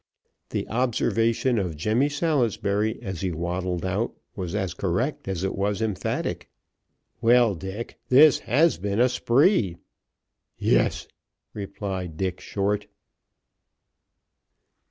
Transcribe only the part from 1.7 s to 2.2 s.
Jemmy